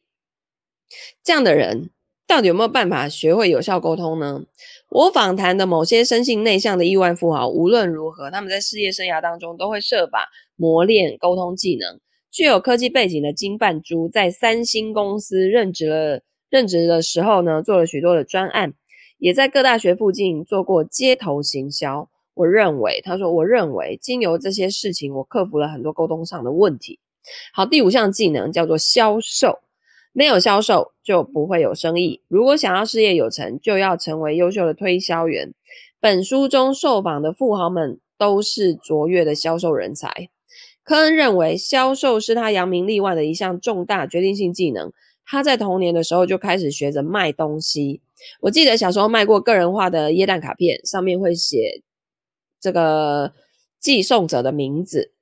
[1.24, 1.90] 这样的人
[2.26, 4.42] 到底有没有办法学会有效沟通呢？
[4.90, 12.00] 我访谈的某些生性内向的亿万富豪，无论如何，他们在事业生涯当中都会设法磨练沟通技能。
[12.30, 16.22] 具有科技背景的金范珠在三星公司任职了。
[16.50, 18.74] 任职的时候呢，做了许多的专案，
[19.18, 22.08] 也在各大学附近做过街头行销。
[22.34, 27.00] 我认为，他说，我认为，经由这些事情，我克服了很多沟通上的问题。
[27.52, 29.58] 好，第五项技能叫做销售，
[30.12, 32.22] 没有销售就不会有生意。
[32.28, 35.52] 如果想要事业有成，就要成为优秀的推销员。
[36.00, 40.30] 本书中受访的富豪们都是卓越的销售人才。
[40.84, 44.92] 科恩认为，销售是他扬名立万的一项重大决定性技能。
[45.30, 48.00] 他在童年的时候就开始学着卖东西。
[48.40, 51.82] 我记得小时候卖过个人化的耶诞卡片，上面会写
[52.58, 53.34] 这个
[53.78, 55.12] 寄送者的名字。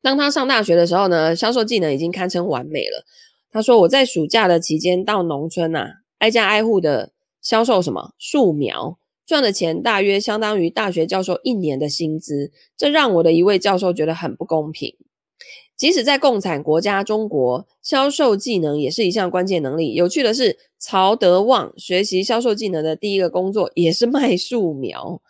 [0.00, 3.04] 当他上大学的时候呢，销售技能已经堪称完美了。
[3.50, 7.12] 他说：“我在暑假的期间到农村啊，挨家挨户的
[7.42, 12.52] 销售什么树苗，赚的钱大约相当于大学教授一年的薪资。
[12.76, 14.96] 这让我的一位教授觉得很不公平。”
[15.76, 19.94] 即使在共产国家中国，销售技能也是一项关键能力。
[19.94, 25.20] 有趣的是，曹德旺学习销售技能的第一个工作也是卖树苗。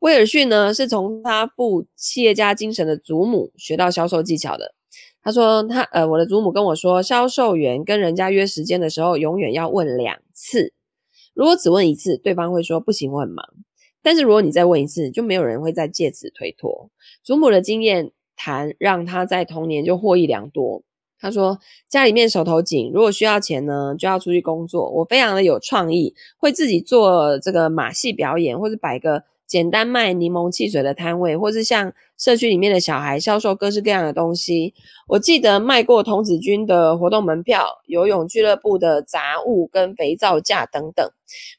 [0.00, 4.74] 威尔逊呢，是从他父企业家精神的祖母学到销售技巧的。
[5.22, 10.74] 他说他：“他呃，我的祖母跟我说，销售员跟人家约时间的时候，永远要问两次。
[11.32, 13.44] 如果只问一次，对方会说不行，我很忙。
[14.02, 16.90] 但是如果你再问一次，就没有人会再借此推脱。
[17.24, 20.82] 祖母的经验。”谈让他在童年就获益良多。
[21.18, 24.90] 他说家里面手头紧，如果需要钱呢，就要出去工作。
[24.90, 34.74] 我非常的有创意，会自己做这个马戏表演，或是摆个简单卖柠檬汽水的摊位，或是向社区里面的小孩销售各式各样的东西。
[35.08, 41.10] 我记得卖过童子军的活动门票、游泳俱乐部的杂物跟肥皂架等等。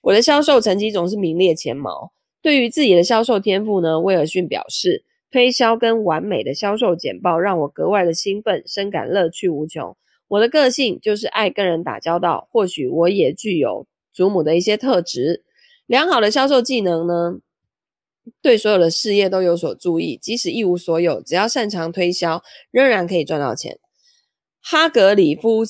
[0.03, 2.11] 我的销售成绩总是名列前茅。
[2.43, 5.03] 对于自己的销售天赋呢，威尔逊表示。
[5.37, 9.95] 推销跟完美的销售简报让我格外的兴奋，深感乐趣无穷。
[10.29, 15.43] 我的个性就是爱跟人打交道，或许我也具有祖母的一些特质。
[15.85, 17.35] 良好的销售技能呢，
[18.41, 20.17] 对所有的事业都有所助益。
[20.17, 23.77] 即使一无所有，只要擅长推销，仍然可以赚到钱。
[24.63, 25.63] 哈格里夫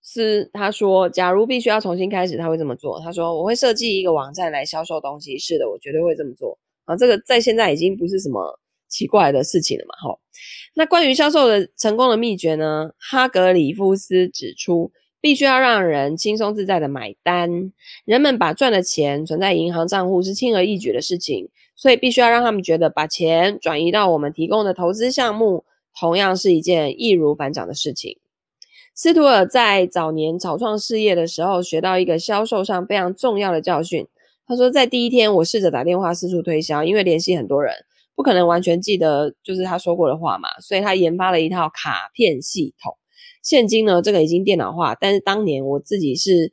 [0.00, 3.00] 斯他说：“假如必须要重新开始，他会这么做。
[3.00, 5.36] 他说我会设计一个网站来销售东西。
[5.36, 6.56] 是的，我绝对会这么做。
[6.84, 8.56] 啊，这个在现在已经不是什么。”
[8.94, 10.20] 奇怪的事情了嘛，吼。
[10.74, 12.90] 那关于销售的成功的秘诀呢？
[12.96, 17.72] 哈格里夫斯指出，必须要让人轻松自在的买单。
[18.04, 25.64] 人们把赚的钱存在银行账户是轻而易举的事情，所以必须要让他们觉得把钱转移到我们提供的投资项目，
[25.98, 28.16] 同样是一件易如反掌的事情。
[28.94, 34.06] 斯图尔在早年草创事业的时候，学到一个销售上非常重要的教训。
[34.46, 37.72] 他说，在第一天，我试着打电话四处推销，因为联系很多人。
[38.14, 42.96] 不可能完全记得就是他说过的话嘛，所以他研发了一套卡片系统。
[43.42, 46.52] 现今呢，这个已经电脑化，但是当年我自己是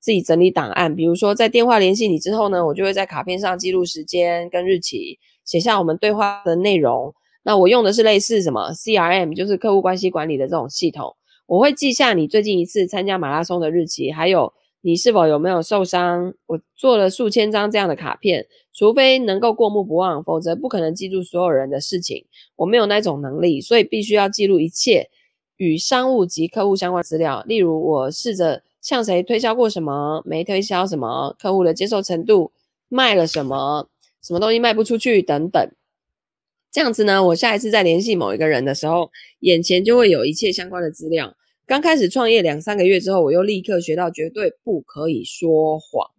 [0.00, 7.14] 自己整理档案，比如说在电话联系你之后呢，我就会在卡片上记录时间跟日期，写下我们对话的内容。
[7.44, 11.16] 那我用的是类似什么 CRM，就是客户关系管理的这种系统。
[11.46, 16.32] 我会记下你最近一次参加马拉松的日期，还有你是否有没有受伤。
[16.46, 22.24] 我做了数千张这样的卡片，除非能够过目不忘，否则不可能记住所有人的事情。
[22.56, 25.10] 我没有那种能力，所以必须要记录一切
[25.56, 32.50] 与商务及客户相关资料，例如我试着向谁推销过什么，没推销什么，客户的接受程度，
[32.88, 33.88] 卖了什么，
[34.22, 35.70] 什么东西卖不出去等等。
[36.72, 39.10] 这样子呢，我下一次再联系某一个人的时候，
[39.40, 41.36] 眼前就会有一切相关的资料。
[41.66, 46.10] 刚开始创业两三个月之后，我又立刻学到绝对不可以说谎，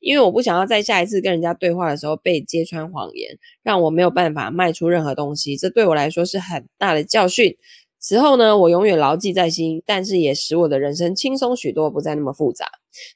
[0.00, 5.56] 因为我不想要在下一次跟人家对话的时候被揭穿谎言，让我没有办法卖出任何东西。
[5.56, 7.56] 这对我来说是很大的教训。
[7.98, 12.66] 此后呢，我永远牢记在心，但是也使我的人生轻松许多，不再那么复杂。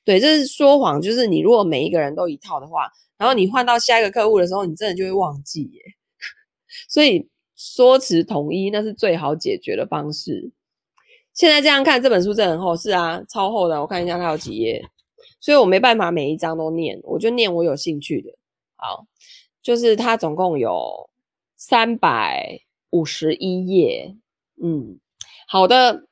[0.04, 5.80] 对，这是说谎，就是你如果每一个人都一套的话，然后你换到下一个客户的时候，你真的就会忘记耶。
[6.86, 7.26] 所以
[7.56, 10.50] 说辞统一，那是最好解决的方式。
[11.32, 13.80] 现在这样看这本书真的很厚，是啊，超厚的。
[13.80, 14.84] 我看一下它有几页，
[15.44, 18.30] 所以我没办法每一章都念，我就念我有兴趣的。
[18.76, 19.04] 好，
[19.62, 21.10] 就是它总共有
[21.54, 24.16] 三百五十一页。
[24.62, 24.98] 嗯，
[25.46, 26.06] 好的。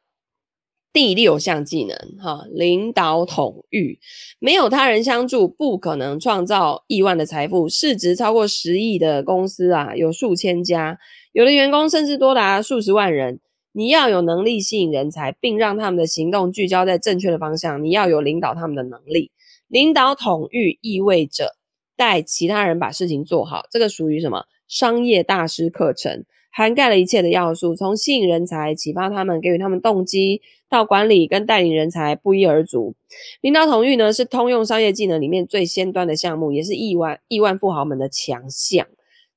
[0.94, 3.98] 第六项技能，哈，领导统御，
[4.38, 7.66] 没有他人相助，不可能创造亿万的财富。
[7.66, 10.98] 市值超过十亿的公司啊，有数千家，
[11.32, 13.40] 有的员工甚至多达数十万人。
[13.72, 17.82] 你要有能力吸引人才，并让他们的行动聚焦在正确的方向。
[17.82, 19.30] 你要有领导他们的能力。
[19.68, 21.56] 领导统御意味着
[21.96, 24.44] 带其他人把事情做好，这个属于什么？
[24.68, 26.24] 商业大师课程。
[26.54, 32.94] 涵盖了一切的要素，从吸引人才、启发他们、给予他们动机，到管理跟带领人才，不一而足。
[33.40, 38.86] 领导统御呢，是通用商业技能里面最先端的项目，也是亿万亿万富豪们的强项。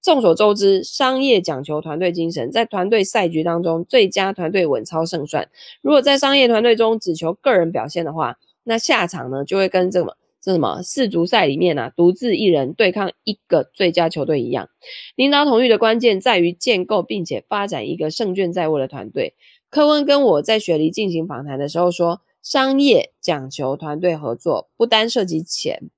[0.06, 5.50] 众所周知，商业讲求团队精神，在团队赛局当中，最佳团队稳操胜算。
[5.82, 10.16] 如果在商业团队中只求个人表现的话，那下场呢，就会跟这个。
[10.40, 10.84] 这什么？
[10.84, 14.70] 世足赛里面啊，独自一人对抗一个最佳球队一样。
[15.16, 19.34] 领导统御的关键在于建构并且发展一个胜券在握的团队。
[19.72, 25.90] 柯温跟我在雪梨进行访谈的时候说，商业讲求团队合作，不单涉及钱，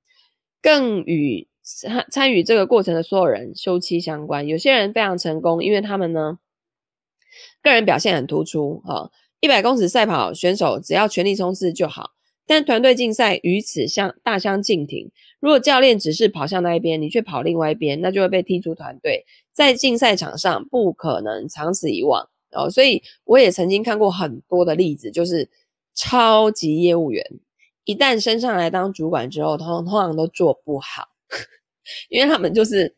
[0.62, 4.48] 更与参参与这个过程的所有人休戚相关。
[4.48, 6.40] 有些人非常成功，因为他们呢，
[7.62, 8.82] 个人表现很突出。
[8.86, 9.12] 哈，
[9.42, 12.12] 一百公尺赛跑选手只要全力冲刺就好。
[12.46, 15.12] 但团队竞赛与此相大相径庭。
[15.42, 19.26] 如果教练只是跑向那一边，你却跑另外一边，那就会被踢出团队。
[19.52, 22.70] 在竞赛场上不可能长此以往哦。
[22.70, 25.50] 所以我也曾经看过很多的例子，就是
[25.94, 27.22] 超级业务员
[27.84, 31.10] 一旦升上来当主管之后，通通常都做不好，
[32.10, 32.96] 因为他们就是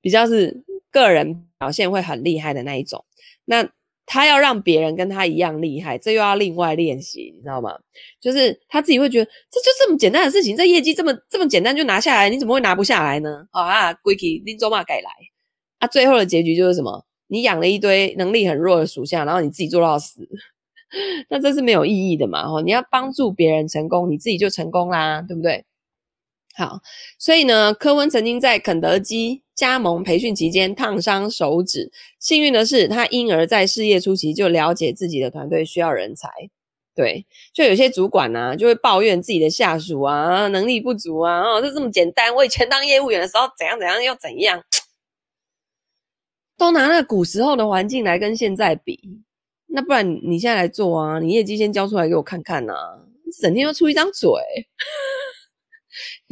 [0.00, 3.04] 比较是个人表现会很厉害的那一种。
[3.44, 3.68] 那
[4.04, 7.78] 他要让别人跟他一样厉害，这又要另外练习，你知道吗？
[8.20, 13.46] 就是他自己会觉得，这就这么简单的事情，这业绩这么这么简单就拿下来，你怎么会拿不下来呢？
[13.52, 15.10] 哦、啊，归去拎走马改来
[15.78, 15.86] 啊！
[15.86, 17.06] 最后的结局就是什么？
[17.28, 20.28] 你养了一堆能力很弱的属下，然后你自己做到死，
[21.30, 22.42] 那这是没有意义的嘛？
[22.46, 25.64] 哦，你要帮助别人成功，你自己就成功啦，对不对？
[26.54, 26.80] 好，
[27.18, 31.90] 所以呢，柯温曾经在肯德基加盟培训期间烫伤手指。
[32.18, 36.28] 幸运的是，他因而在事业初期就了解自己的团队需要人才。
[36.94, 37.24] 对，
[37.54, 42.34] 就有些主管呢、啊，就会抱怨自己的下属啊，能力不足啊，哦，就这么简单。
[42.34, 44.62] 我以前当业务员的时候，怎样怎样又怎样，
[46.58, 49.00] 都拿那古时候的环境来跟现在比。
[49.68, 53.00] 那不然你现在来做啊，你业绩先交出来给我看看呐、啊，
[53.40, 54.28] 整天又出一张嘴。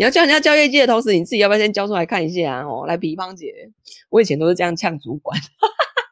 [0.01, 2.65] 你要叫人家交业绩的同时，你自己要不要先交出来看一下啊？
[2.65, 3.53] 哦，来比方姐，
[4.09, 5.39] 我以前都是这样呛主管，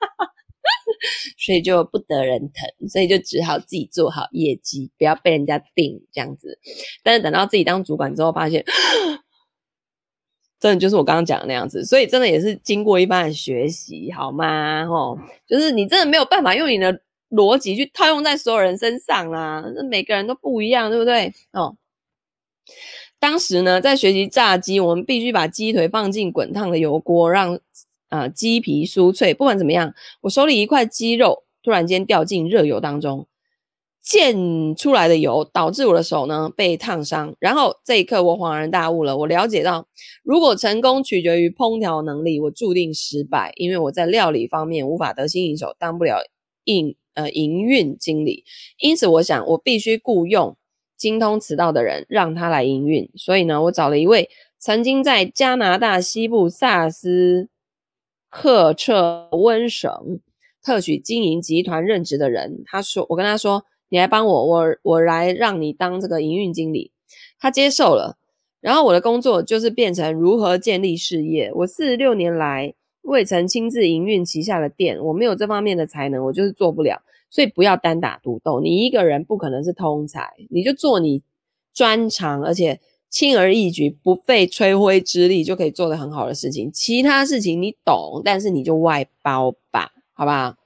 [1.38, 6.58] 所以就不得人疼，所以就只好自己做好业绩，不要被人家定这样子。
[7.02, 8.62] 但是等到自己当主管之后，发现
[10.60, 14.82] 真的就是我刚刚讲的那样子，所以真的也是经过一番的学习，好吗？
[14.82, 21.32] 哦，就是你真的没有办法用你的逻辑去套用在所有人身上啦，那每个人都不一样，对不对？
[21.52, 21.74] 哦。
[23.20, 27.58] 当时呢，在学习炸鸡，我们必须把鸡腿放进滚烫的油锅，让
[28.10, 29.34] 呃鸡皮酥脆。
[29.34, 33.26] 不管怎么样，我手里一块鸡肉突然间掉进热油当中，
[34.00, 37.34] 溅出来的油导致我的手呢被烫伤。
[37.40, 39.88] 然后这一刻，我恍然大悟了，我了解到，
[40.22, 46.20] 如果成功取决于烹调能力，我注定失败，因为我在料理方面无法得心应手，当不了
[46.64, 48.44] 营呃营运经理。
[48.78, 50.56] 因此，我想我必须雇佣。
[50.98, 53.08] 精通此道的人，让他来营运。
[53.14, 54.28] 所以呢，我找了一位
[54.58, 57.48] 曾经在加拿大西部萨斯
[58.30, 60.20] 喀彻温省
[60.62, 62.62] 特许经营集团任职的人。
[62.66, 66.92] 他说：“我跟他说，你来帮我，我我来让你当这个营运经理。
[67.38, 68.18] 他接受了，
[68.60, 71.50] 然后我的工作就是变成如何建立事业。
[71.54, 77.00] 我四十六年来未曾亲自营运旗下的店，我没有这方面的才能，我就是做不了。
[77.30, 81.22] 所以不要单打独斗，你一个人不可能是通才，你就做你
[81.74, 86.72] 专长，而且轻而易举，不费吹灰之力就可以做得很好的事情。
[86.72, 90.56] 其他事情你懂，但是你就外包吧，好不好？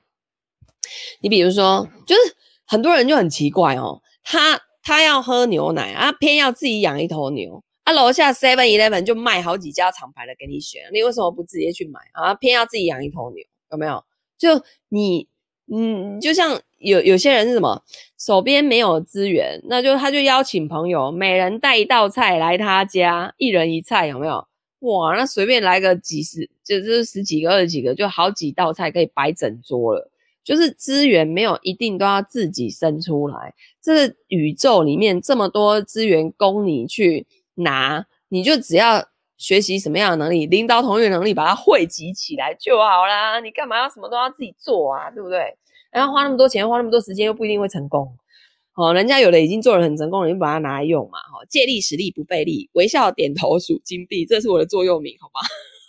[1.20, 2.20] 你比如说，就是
[2.64, 12.34] 很多人就很奇怪哦，他他要喝牛奶啊，偏要自己养一头牛啊，楼下 Seven Eleven 就卖好几家厂牌的给你选，你为什么不直接去买啊？
[12.34, 14.04] 偏要自己养一头牛，有没有？
[14.38, 15.28] 就你。
[15.74, 17.82] 嗯，就像有有些人是什么，
[18.18, 24.46] 手边没有资源，那就他就邀请朋友，每人带一道菜来他家，一人一菜，有没有？
[24.80, 30.10] 哇，那随便来个几十，就就是十几个、二十几个，就好几道菜可以摆整桌了。
[30.44, 39.11] 就是资源没有一定都要自己生出来，这个宇宙里面这么多资源供你去拿，你就只要。
[39.42, 43.40] 学习什么样的能力，领导统御能力，把它汇集起来就好啦。
[43.40, 45.10] 你干嘛要什么都要自己做啊？
[45.10, 45.56] 对不对？
[45.90, 48.16] 然后花那么多钱，花那么多时间，又不一定会成功。
[48.76, 51.18] 哦，人家有的已经做了很成功了，你就把它拿来用嘛。
[51.18, 55.40] 哈，借力使力不费力，微笑点头数金币，这是我的座右铭，好吗？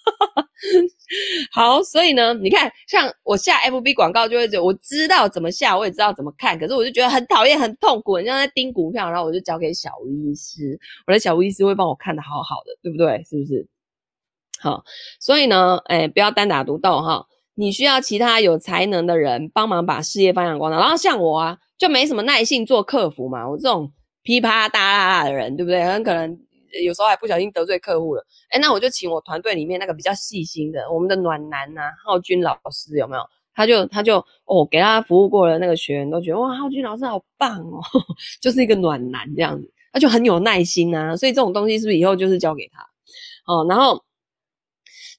[1.51, 13.23] 好，所以呢，你看，像我下 FB 广告就会觉得，我知道怎么下，我也知道怎么看，可是我就觉得很讨厌、很痛苦，很像在盯股票，然后我就交给小吴医师，我的小吴医师会帮我看的好好的，对不对？
[13.29, 13.67] 是不是？
[14.59, 14.83] 好，
[15.19, 17.25] 所以呢，哎，不要单打独斗哈，
[17.55, 20.79] 你需要其他有才能的人帮忙把事业发扬光大。
[20.79, 23.91] 然后像我啊，就没什么耐性做客服嘛，我这种
[24.23, 25.83] 噼啪大啦啦的人，对不对？
[25.83, 26.39] 很可能。
[26.81, 33.23] 有时候还不小心得罪客户了，诶，那我就请我团队里面那个比较细心的，我们的暖男呐、浩君老师有没有？
[33.55, 37.79] 他就他就哦，给他服务过的那个学员都觉得哇，浩君老师好棒哦，
[38.41, 42.81] 就是一个暖男这样子，他就很有耐心呐、啊，所以这种东西是不是以后就是交给他？
[43.45, 44.03] 哦，然后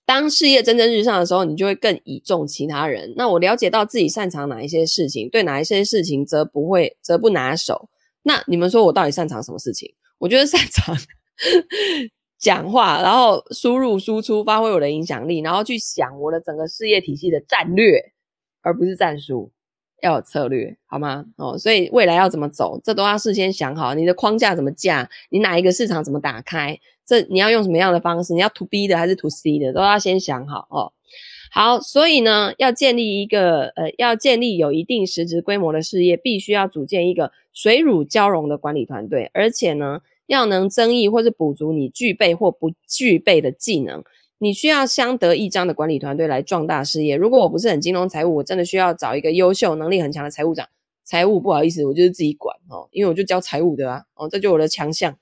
[0.05, 3.15] 当事业蒸蒸日上的时候，你就会更倚重其他人。
[3.17, 7.89] 那我了解到自己擅长哪一些事情，对哪一些事情则不会则不拿手。
[8.25, 9.95] 那你们说我到底擅长什么事情？
[10.19, 10.97] 我觉得擅长。
[12.39, 18.13] 讲话，然后输入输出，发挥我的影响力，然后去想我的整个事业体系的战略，
[18.61, 19.51] 而不是战术，
[20.03, 21.25] 要有策略，好吗？
[21.39, 23.95] 哦，所以未来要怎么走，这都要事先想好。
[23.95, 30.93] 你的框架怎么架，你哪一个市场怎么打开，这你要用什么样的方式，你要 to B 的还是 to C 的，都要先想好哦。
[31.51, 40.03] 好，所以呢，要建立一个呃，要建立有一定实质规模的事业，必须要组建一个水乳交融的管理团队，而且呢。
[40.27, 44.03] 要能增益或是补足你具备或不具备的技能，
[44.39, 47.17] 你需要相得益彰的管理团队来壮大事业。
[47.17, 50.69] 如果我不是很精通财务，我真的需要找一个优秀、能力很强的财务长。
[51.07, 55.15] 财务不好意思，我就是自己管哦，因为我就教财务的啊，哦，这就我的强项。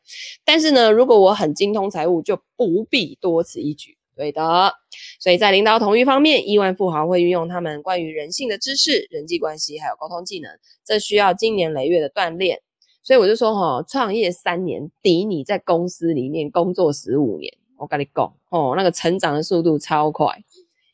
[0.44, 3.96] 但是呢，如果我很精通财务，就不必多此一举。
[4.14, 4.72] 对的，
[5.18, 10.52] 所以在领导统一方面，亿万富豪会运用他们关于人性的知识、人际关系还有沟通技能，
[10.84, 12.60] 这需要经年累月的锻炼。
[13.02, 17.52] 所以我就说哈，创业三年抵你在公司里面工作十五年。
[17.76, 20.26] 我跟你讲哦，那个成长的速度超快，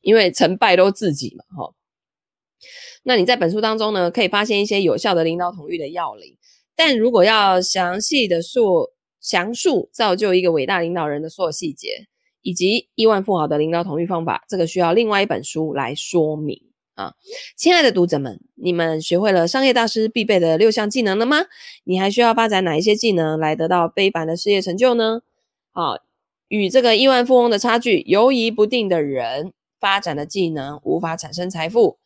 [0.01, 1.75] 因为成败都自己嘛哈。
[3.03, 6.37] 那你在本书当中呢，可以发现一些有效的领导统御的要领。
[6.75, 8.91] 但如果要详细的说
[9.21, 12.07] 详述造就一个伟大领导人的所有细节，
[12.41, 16.68] 以及亿万富豪的领导统御方法，这个需要另外一本书来说明。
[16.99, 17.15] 啊，
[17.55, 21.45] 亲爱的读者们，你们学会了商业大师必备的六项技能了吗？
[21.85, 25.21] 你还需要发展哪一些技能来得到非凡的事业成就呢？
[25.71, 25.99] 好，
[26.49, 31.99] 与这个亿万富翁的差距，犹疑不定的人发展的技能无法产生财富，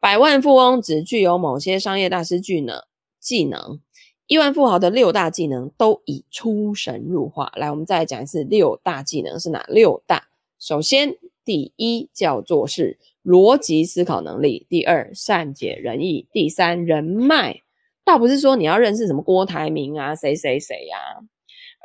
[0.00, 2.82] 百万富翁只具有某些商业大师技能，
[3.20, 3.78] 技能，
[4.26, 7.52] 亿万富豪的六大技能都已出神入化。
[7.54, 10.26] 来，我们再来讲一次六大技能是哪六大？
[10.58, 11.14] 首先，
[11.44, 12.98] 第一叫做是。
[13.24, 17.62] 逻辑思考能力，第二善解人意，第三人脉，
[18.04, 20.98] 倒不是说你要认识什么郭台铭啊，谁谁谁呀，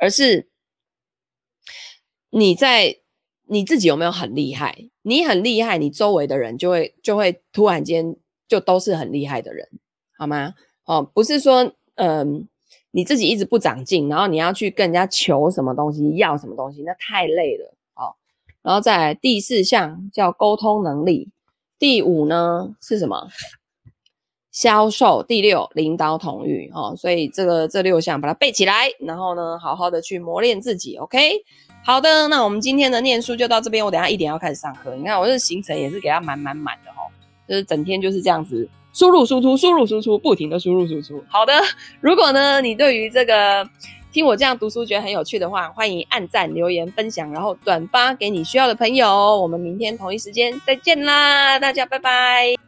[0.00, 0.48] 而是
[2.30, 2.98] 你在
[3.46, 4.90] 你自己有没有很厉害？
[5.02, 8.16] 你很厉害，你周围的人就会就会突然间
[8.46, 9.66] 就都是很厉害的人，
[10.18, 10.54] 好吗？
[10.84, 12.48] 哦，不是说嗯
[12.90, 17.77] 你自己一直不长进，然后你要去跟人家求什么东西，要什么东西，那太累了。
[18.62, 21.28] 然后再第四项叫沟通能力，
[21.78, 23.28] 第五呢是什么？
[24.50, 25.22] 销售。
[25.22, 30.96] 第六领导统御哦，所以这个这六项把它背起来，然后呢好好的去磨练自己。
[30.96, 31.32] OK，
[31.84, 34.94] 好的，那我们今天的念书就到这边，我等下一点要开始上课。
[34.96, 37.06] 你看我这行程也是给它满满满的哈、哦，
[37.48, 41.22] 就是整天就是这样子输入输出，输入输出，不停的输入输出。
[41.28, 41.52] 好的，
[42.00, 43.64] 如果呢，你对于这个
[44.18, 49.08] 听我这样读书觉得很有趣的话，欢迎按赞、留言、分享，然后转发给你需要的朋友。
[49.40, 52.67] 我们明天同一时间再见啦，大家拜拜。